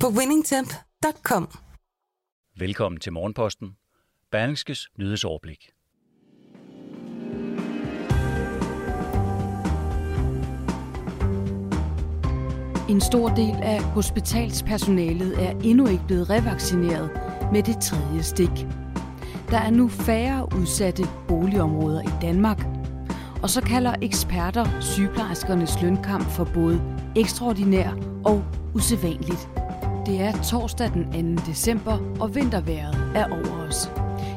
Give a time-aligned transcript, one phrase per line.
[0.00, 1.48] på winningtemp.com.
[2.58, 3.76] Velkommen til Morgenposten.
[4.30, 5.70] Berlingskes nyhedsoverblik.
[12.88, 17.10] En stor del af hospitalspersonalet er endnu ikke blevet revaccineret
[17.52, 18.66] med det tredje stik.
[19.50, 22.66] Der er nu færre udsatte boligområder i Danmark,
[23.42, 26.82] og så kalder eksperter sygeplejerskernes lønkamp for både
[27.16, 27.90] ekstraordinær
[28.24, 29.48] og usædvanligt.
[30.06, 31.42] Det er torsdag den 2.
[31.46, 33.90] december, og vinterværet er over os.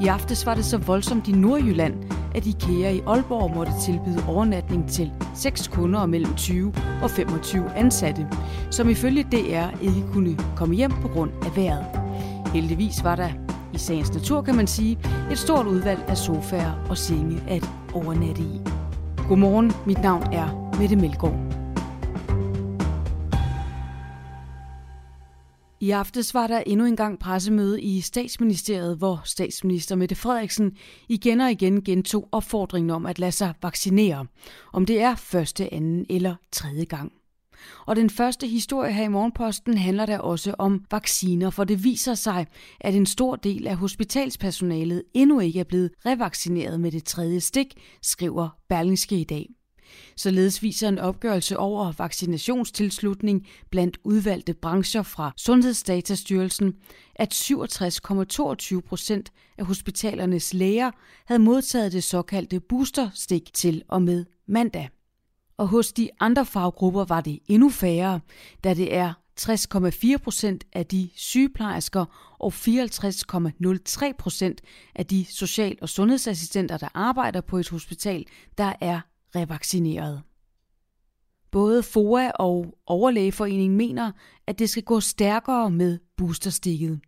[0.00, 1.94] I aftes var det så voldsomt i Nordjylland,
[2.34, 7.70] at IKEA i Aalborg måtte tilbyde overnatning til seks kunder og mellem 20 og 25
[7.76, 8.26] ansatte,
[8.70, 11.86] som ifølge DR ikke kunne komme hjem på grund af vejret.
[12.54, 13.28] Heldigvis var der
[13.74, 14.98] i sagens natur, kan man sige,
[15.30, 18.60] et stort udvalg af sofaer og senge at overnatte i.
[19.28, 21.61] Godmorgen, mit navn er Mette Melgaard.
[25.82, 30.76] I aftes var der endnu en gang pressemøde i statsministeriet, hvor statsminister Mette Frederiksen
[31.08, 34.26] igen og igen gentog opfordringen om at lade sig vaccinere,
[34.72, 37.12] om det er første, anden eller tredje gang.
[37.86, 42.14] Og den første historie her i Morgenposten handler der også om vacciner, for det viser
[42.14, 42.46] sig,
[42.80, 47.74] at en stor del af hospitalspersonalet endnu ikke er blevet revaccineret med det tredje stik,
[48.02, 49.48] skriver Berlingske i dag.
[50.16, 56.74] Således viser en opgørelse over vaccinationstilslutning blandt udvalgte brancher fra Sundhedsdatastyrelsen,
[57.14, 60.90] at 67,22 procent af hospitalernes læger
[61.26, 64.88] havde modtaget det såkaldte boosterstik til og med mandag.
[65.56, 68.20] Og hos de andre faggrupper var det endnu færre,
[68.64, 74.60] da det er 60,4 procent af de sygeplejersker og 54,03 procent
[74.94, 78.26] af de social- og sundhedsassistenter, der arbejder på et hospital,
[78.58, 79.00] der er
[79.36, 80.22] revaccineret.
[81.50, 84.12] Både FOA og Overlægeforeningen mener,
[84.46, 87.00] at det skal gå stærkere med boosterstikket.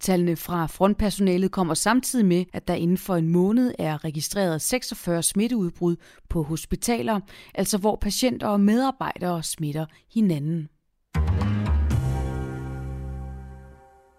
[0.00, 5.22] Tallene fra frontpersonalet kommer samtidig med, at der inden for en måned er registreret 46
[5.22, 5.96] smitteudbrud
[6.28, 7.20] på hospitaler,
[7.54, 10.68] altså hvor patienter og medarbejdere smitter hinanden.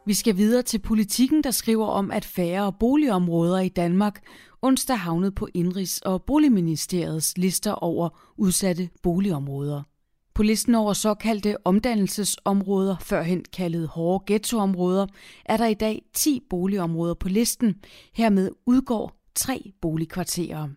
[0.07, 4.23] Vi skal videre til politikken, der skriver om, at færre boligområder i Danmark
[4.61, 9.83] onsdag havnet på Indrigs- og Boligministeriets lister over udsatte boligområder.
[10.33, 15.07] På listen over såkaldte omdannelsesområder, førhen kaldet hårde ghettoområder,
[15.45, 17.75] er der i dag 10 boligområder på listen.
[18.13, 20.69] Hermed udgår tre boligkvarterer.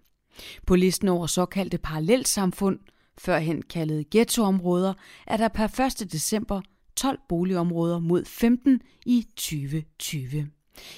[0.66, 2.78] På listen over såkaldte parallelsamfund,
[3.18, 4.94] førhen kaldet ghettoområder,
[5.26, 6.12] er der per 1.
[6.12, 6.60] december
[7.00, 10.50] 12 boligområder mod 15 i 2020.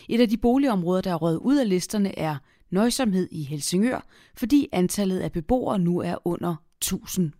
[0.08, 2.36] Et af de boligområder, der er røget ud af listerne, er
[2.70, 7.32] nøjsomhed i Helsingør, fordi antallet af beboere nu er under 1000.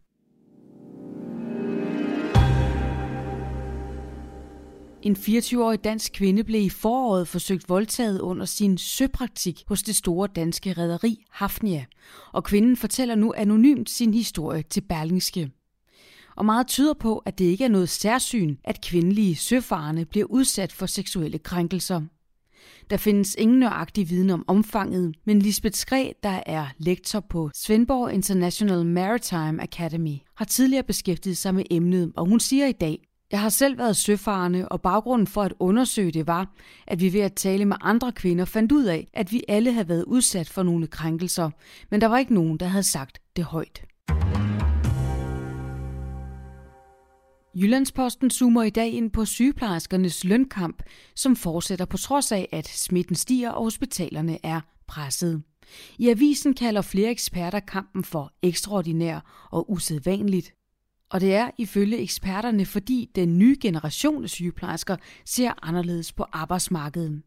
[5.02, 10.28] En 24-årig dansk kvinde blev i foråret forsøgt voldtaget under sin søpraktik hos det store
[10.36, 11.84] danske rederi Hafnia,
[12.32, 15.50] og kvinden fortæller nu anonymt sin historie til Berlingske.
[16.37, 20.72] Og meget tyder på, at det ikke er noget særsyn, at kvindelige søfarende bliver udsat
[20.72, 22.00] for seksuelle krænkelser.
[22.91, 28.12] Der findes ingen nøjagtig viden om omfanget, men Lisbeth Skræ, der er lektor på Svendborg
[28.12, 33.41] International Maritime Academy, har tidligere beskæftiget sig med emnet, og hun siger i dag, jeg
[33.41, 36.54] har selv været søfarende, og baggrunden for at undersøge det var,
[36.87, 39.88] at vi ved at tale med andre kvinder fandt ud af, at vi alle havde
[39.88, 41.50] været udsat for nogle krænkelser,
[41.91, 43.82] men der var ikke nogen, der havde sagt det højt.
[47.54, 50.82] Jyllandsposten zoomer i dag ind på sygeplejerskernes lønkamp,
[51.15, 55.42] som fortsætter på trods af, at smitten stiger og hospitalerne er presset.
[55.98, 60.54] I avisen kalder flere eksperter kampen for ekstraordinær og usædvanligt.
[61.10, 67.22] Og det er ifølge eksperterne, fordi den nye generation af sygeplejersker ser anderledes på arbejdsmarkedet.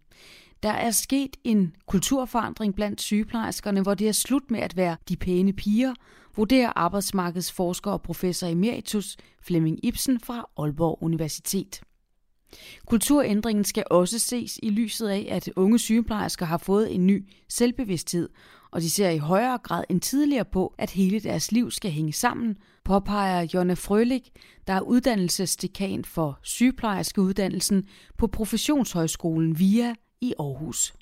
[0.66, 5.16] Der er sket en kulturforandring blandt sygeplejerskerne, hvor det er slut med at være de
[5.16, 5.94] pæne piger,
[6.36, 11.82] vurderer arbejdsmarkedsforsker og professor emeritus Flemming Ibsen fra Aalborg Universitet.
[12.86, 18.30] Kulturændringen skal også ses i lyset af, at unge sygeplejersker har fået en ny selvbevidsthed,
[18.72, 22.14] og de ser i højere grad end tidligere på, at hele deres liv skal hænge
[22.14, 24.30] sammen, påpeger Jonna Frølik,
[24.68, 27.84] der er uddannelsesdekan for sygeplejerskeuddannelsen
[28.18, 30.94] på Professionshøjskolen VIA i Aarhus.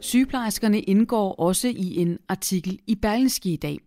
[0.00, 3.78] Sygeplejerskerne indgår også i en artikel i Berlingske i dag.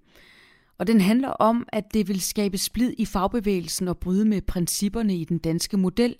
[0.77, 5.17] Og den handler om, at det vil skabe splid i fagbevægelsen og bryde med principperne
[5.17, 6.15] i den danske model,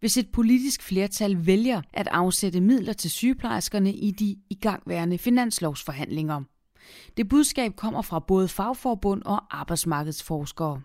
[0.00, 6.42] hvis et politisk flertal vælger at afsætte midler til sygeplejerskerne i de igangværende finanslovsforhandlinger.
[7.16, 10.82] Det budskab kommer fra både fagforbund og arbejdsmarkedsforskere.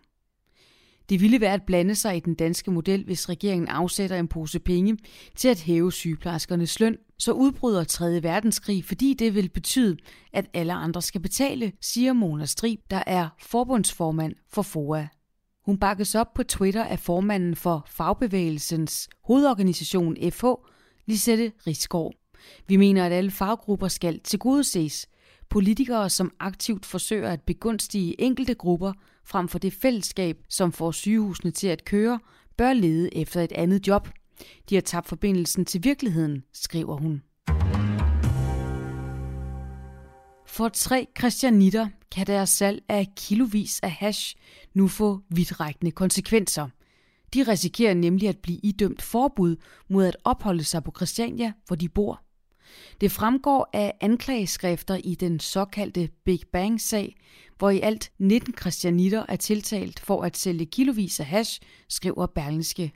[1.12, 4.60] Det ville være at blande sig i den danske model, hvis regeringen afsætter en pose
[4.60, 4.98] penge
[5.36, 8.24] til at hæve sygeplejerskernes løn, så udbryder 3.
[8.24, 9.98] verdenskrig, fordi det vil betyde,
[10.34, 15.08] at alle andre skal betale, siger Mona Strib, der er forbundsformand for FOA.
[15.66, 20.46] Hun bakkes op på Twitter af formanden for fagbevægelsens hovedorganisation FH,
[21.06, 22.14] Lisette Rigsgaard.
[22.68, 25.08] Vi mener, at alle faggrupper skal tilgodeses.
[25.50, 31.52] Politikere, som aktivt forsøger at begunstige enkelte grupper frem for det fællesskab, som får sygehusene
[31.52, 32.20] til at køre,
[32.58, 34.10] bør lede efter et andet job.
[34.70, 37.22] De har tabt forbindelsen til virkeligheden, skriver hun.
[40.48, 44.36] For tre christianitter kan deres salg af kilovis af hash
[44.74, 46.68] nu få vidtrækkende konsekvenser.
[47.34, 49.56] De risikerer nemlig at blive idømt forbud
[49.90, 52.24] mod at opholde sig på Christiania, hvor de bor.
[53.02, 57.16] Det fremgår af anklageskrifter i den såkaldte Big Bang-sag,
[57.58, 62.92] hvor i alt 19 christianitter er tiltalt for at sælge kilovis af hash, skriver Berlingske.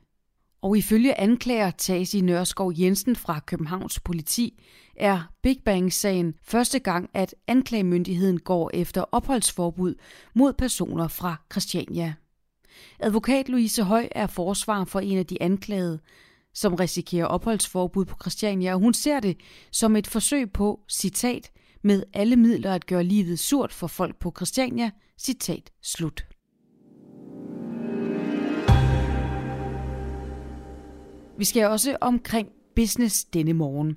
[0.62, 4.64] Og ifølge anklager Tasi Nørskov Jensen fra Københavns politi,
[4.96, 9.96] er Big Bang-sagen første gang, at anklagemyndigheden går efter opholdsforbud
[10.34, 12.14] mod personer fra Christiania.
[13.00, 16.00] Advokat Louise Høj er forsvar for en af de anklagede,
[16.56, 19.38] som risikerer opholdsforbud på Christiania, og hun ser det
[19.72, 21.52] som et forsøg på, citat,
[21.84, 26.26] med alle midler at gøre livet surt for folk på Christiania, citat slut.
[31.38, 33.96] Vi skal også omkring business denne morgen.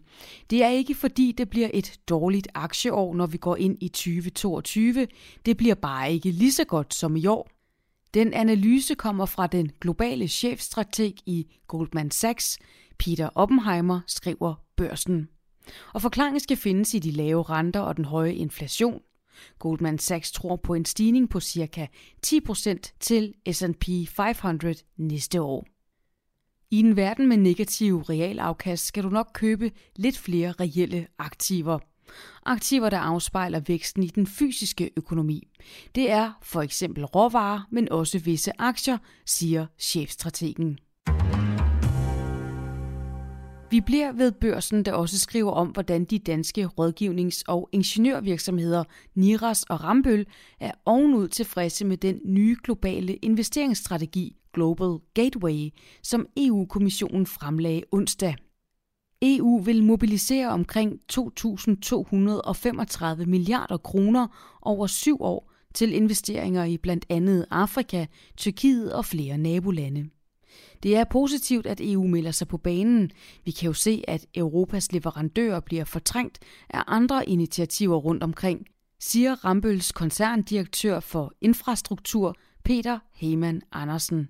[0.51, 5.09] Det er ikke fordi, det bliver et dårligt aktieår, når vi går ind i 2022.
[5.47, 7.58] Det bliver bare ikke lige så godt som i år.
[8.15, 12.59] Den analyse kommer fra den globale chefstrateg i Goldman Sachs,
[12.99, 15.29] Peter Oppenheimer, skriver børsen.
[15.95, 19.01] Og forklaringen skal findes i de lave renter og den høje inflation.
[19.59, 21.89] Goldman Sachs tror på en stigning på ca.
[22.27, 25.67] 10% til S&P 500 næste år.
[26.71, 31.79] I en verden med negative realafkast skal du nok købe lidt flere reelle aktiver.
[32.47, 35.49] Aktiver, der afspejler væksten i den fysiske økonomi.
[35.95, 40.79] Det er for eksempel råvarer, men også visse aktier, siger chefstrategen.
[43.71, 48.85] Vi bliver ved børsen, der også skriver om, hvordan de danske rådgivnings- og ingeniørvirksomheder
[49.15, 50.27] Niras og Rambøl
[50.61, 55.69] er ovenud tilfredse med den nye globale investeringsstrategi Global Gateway,
[56.03, 58.35] som EU-kommissionen fremlagde onsdag.
[59.23, 64.27] EU vil mobilisere omkring 2.235 milliarder kroner
[64.63, 68.07] over syv år til investeringer i blandt andet Afrika,
[68.37, 70.09] Tyrkiet og flere nabolande.
[70.83, 73.11] Det er positivt, at EU melder sig på banen.
[73.45, 76.39] Vi kan jo se, at Europas leverandører bliver fortrængt
[76.71, 78.67] af andre initiativer rundt omkring,
[79.01, 84.29] siger Rambøls koncerndirektør for infrastruktur, Peter Heyman Andersen.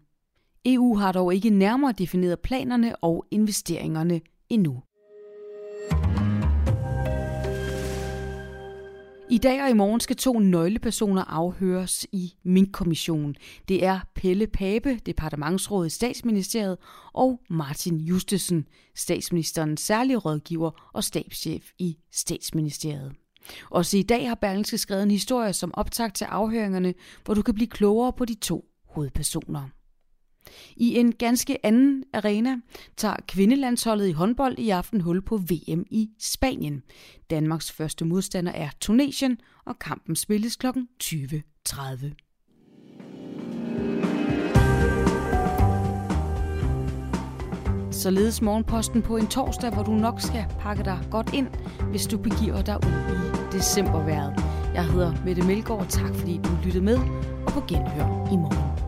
[0.65, 4.83] EU har dog ikke nærmere defineret planerne og investeringerne endnu.
[9.31, 13.37] I dag og i morgen skal to nøglepersoner afhøres i Mink-kommissionen.
[13.69, 16.79] Det er Pelle Pape, departementsråd i statsministeriet,
[17.13, 18.67] og Martin Justesen,
[18.97, 23.13] statsministerens særlige rådgiver og stabschef i statsministeriet.
[23.71, 26.95] Også i dag har Berlingske skrevet en historie som optag til afhøringerne,
[27.25, 29.69] hvor du kan blive klogere på de to hovedpersoner.
[30.76, 32.57] I en ganske anden arena
[32.97, 36.83] tager kvindelandsholdet i håndbold i aften hul på VM i Spanien.
[37.31, 40.67] Danmarks første modstander er Tunesien, og kampen spilles kl.
[41.05, 42.28] 20.30.
[47.90, 51.49] Således morgenposten på en torsdag, hvor du nok skal pakke dig godt ind,
[51.90, 54.45] hvis du begiver dig ud i decemberværet.
[54.75, 55.87] Jeg hedder Mette Melgaard.
[55.88, 56.99] Tak fordi du lyttede med,
[57.47, 58.88] og på genhør i morgen.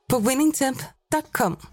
[0.11, 1.70] på winningtemp.com.